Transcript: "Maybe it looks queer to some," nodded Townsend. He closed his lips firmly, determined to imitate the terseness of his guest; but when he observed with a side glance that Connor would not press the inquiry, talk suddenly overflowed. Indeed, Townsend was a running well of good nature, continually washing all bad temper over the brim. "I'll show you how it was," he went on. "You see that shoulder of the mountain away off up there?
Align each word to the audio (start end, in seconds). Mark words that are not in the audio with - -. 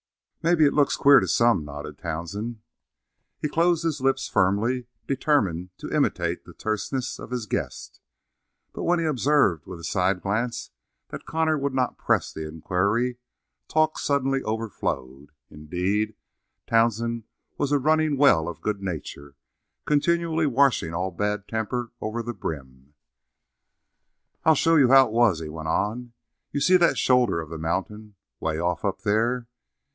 "Maybe 0.41 0.65
it 0.65 0.73
looks 0.73 0.95
queer 0.95 1.19
to 1.19 1.27
some," 1.27 1.63
nodded 1.63 1.99
Townsend. 1.99 2.61
He 3.39 3.47
closed 3.47 3.83
his 3.83 4.01
lips 4.01 4.27
firmly, 4.27 4.87
determined 5.05 5.69
to 5.77 5.93
imitate 5.95 6.43
the 6.45 6.55
terseness 6.55 7.19
of 7.19 7.29
his 7.29 7.45
guest; 7.45 8.01
but 8.73 8.81
when 8.81 8.97
he 8.97 9.05
observed 9.05 9.67
with 9.67 9.79
a 9.79 9.83
side 9.83 10.21
glance 10.23 10.71
that 11.09 11.27
Connor 11.27 11.59
would 11.59 11.75
not 11.75 11.99
press 11.99 12.33
the 12.33 12.47
inquiry, 12.47 13.19
talk 13.67 13.99
suddenly 13.99 14.41
overflowed. 14.41 15.31
Indeed, 15.51 16.15
Townsend 16.65 17.25
was 17.59 17.71
a 17.71 17.77
running 17.77 18.17
well 18.17 18.47
of 18.49 18.61
good 18.61 18.81
nature, 18.81 19.35
continually 19.85 20.47
washing 20.47 20.95
all 20.95 21.11
bad 21.11 21.47
temper 21.47 21.91
over 22.01 22.23
the 22.23 22.33
brim. 22.33 22.95
"I'll 24.43 24.55
show 24.55 24.77
you 24.77 24.87
how 24.89 25.05
it 25.05 25.13
was," 25.13 25.39
he 25.39 25.49
went 25.49 25.67
on. 25.67 26.13
"You 26.51 26.59
see 26.59 26.77
that 26.77 26.97
shoulder 26.97 27.39
of 27.39 27.51
the 27.51 27.59
mountain 27.59 28.15
away 28.41 28.57
off 28.57 28.83
up 28.83 29.03
there? 29.03 29.45